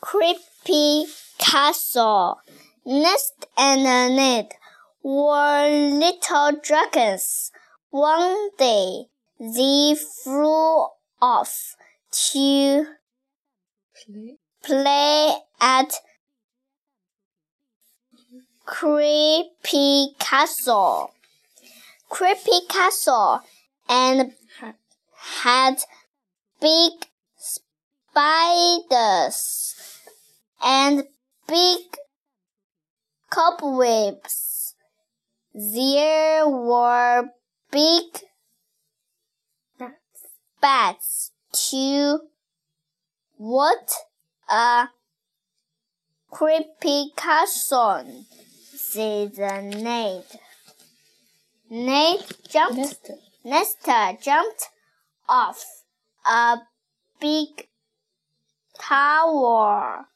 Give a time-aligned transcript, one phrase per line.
[0.00, 1.06] creepy
[1.38, 2.40] castle.
[2.84, 3.84] Nest and
[4.16, 4.48] Ned
[5.02, 7.52] were little dragons.
[7.90, 9.06] One day
[9.38, 10.86] they flew
[11.20, 11.76] off
[12.10, 12.86] to
[13.94, 15.94] play play at
[18.64, 21.12] Creepy Castle.
[22.08, 23.40] Creepy Castle
[23.88, 24.32] and
[25.42, 25.84] had
[26.60, 26.92] big
[28.10, 29.70] spiders
[30.62, 31.04] and
[31.46, 31.80] big
[33.30, 34.74] cobwebs.
[35.54, 37.30] There were
[37.70, 38.04] big
[39.78, 40.26] bats.
[40.60, 42.20] bats too.
[43.36, 43.92] What
[44.48, 44.88] a
[46.30, 48.24] creepy castle,
[48.74, 50.24] said Ned.
[51.70, 52.76] Ned jumped.
[52.76, 53.10] Nest.
[53.42, 54.68] Nesta jumped
[55.26, 55.64] off
[56.26, 56.58] a
[57.20, 57.68] big
[58.78, 60.06] tower.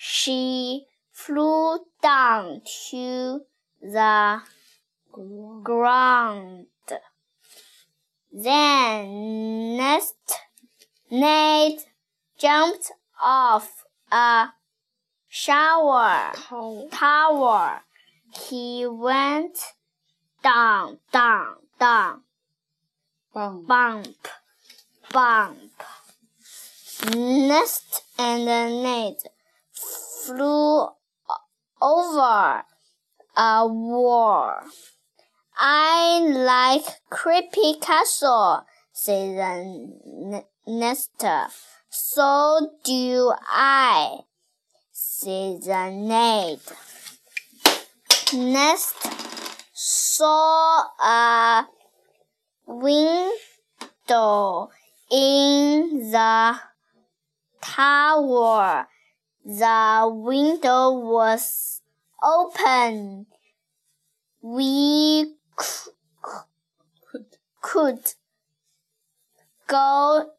[0.00, 3.40] She flew down to
[3.82, 4.42] the
[5.64, 6.66] Ground.
[8.32, 10.14] Then Nest
[11.10, 11.84] Nate
[12.38, 14.50] jumped off a
[15.26, 16.32] shower
[16.92, 17.80] tower.
[18.48, 19.58] He went
[20.44, 22.20] down, down, down,
[23.34, 23.66] Bump.
[23.66, 24.28] bump,
[25.12, 25.72] bump.
[27.16, 28.44] Nest and
[28.84, 29.24] Nate
[30.28, 30.86] flew
[31.80, 32.62] over
[33.34, 34.60] a wall.
[35.56, 41.46] I like creepy castle, said the Nester.
[41.88, 44.18] So do I,
[44.92, 46.60] said the Ned.
[48.34, 48.96] Nest
[49.72, 51.66] saw a
[52.66, 54.68] window
[55.10, 56.60] in the
[57.62, 58.88] tower.
[59.48, 61.80] The window was
[62.22, 63.24] open.
[64.42, 65.36] We
[67.62, 68.12] Could.
[69.66, 70.32] go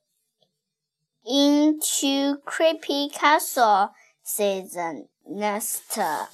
[1.26, 3.90] into creepy castle,
[4.22, 4.70] said
[5.26, 6.28] the.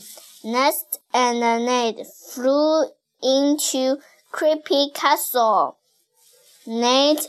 [0.44, 2.88] Nest and Ned flew
[3.24, 4.00] into
[4.34, 5.78] creepy castle.
[6.68, 7.26] Ned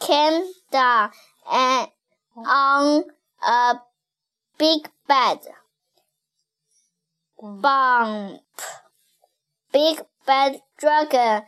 [0.00, 1.10] came down
[1.50, 1.88] and
[2.36, 3.04] on
[3.46, 3.74] a
[4.58, 5.38] big bed.
[7.40, 8.40] Bump.
[9.72, 11.42] Big bad dragon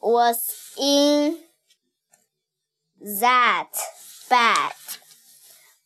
[0.00, 1.38] was in
[3.20, 3.70] that
[4.28, 4.72] bed.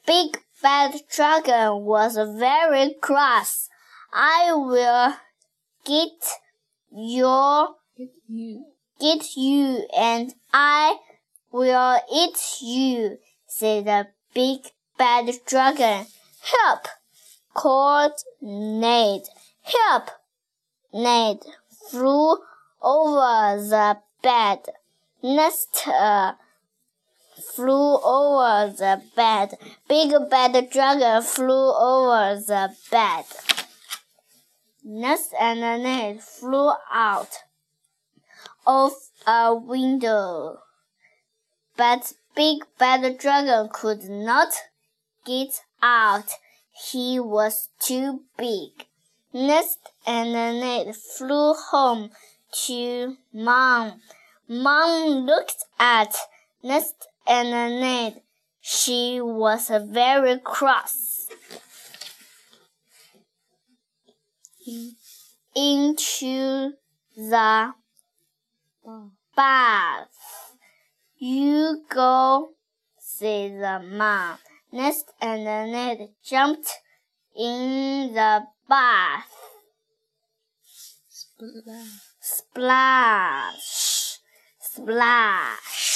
[0.07, 3.69] Big bad dragon was very cross.
[4.13, 5.15] I will
[5.85, 6.39] get
[6.91, 8.65] your Get you.
[9.01, 10.97] get you and I
[11.51, 14.61] will eat you, said the big
[14.99, 16.07] bad dragon.
[16.47, 16.89] Help!
[17.55, 19.23] called Ned.
[19.63, 20.11] Help!
[20.93, 21.39] Ned
[21.91, 22.39] flew
[22.81, 24.61] over the bed.
[25.23, 26.37] Nesta
[27.55, 29.59] flew over the bed.
[29.89, 33.25] Big bad dragon flew over the bed.
[34.85, 37.43] Nest and Ned flew out
[38.67, 38.93] of
[39.27, 40.61] a window.
[41.77, 44.53] But Big Bad Dragon could not
[45.25, 46.31] get out.
[46.91, 48.87] He was too big.
[49.33, 52.11] Nest and the Ned flew home
[52.67, 54.01] to Mom.
[54.49, 56.15] Mom looked at
[56.63, 58.23] Nest and the Ned.
[58.61, 61.29] She was very cross.
[65.55, 66.73] Into
[67.17, 67.73] the
[69.37, 70.09] bath.
[71.19, 72.51] You go,
[72.99, 74.39] said the mom.
[74.73, 76.69] Nest and Ned jumped
[77.35, 79.33] in the bath.
[81.09, 82.07] Splash.
[82.29, 84.19] Splash,
[84.59, 85.96] splash.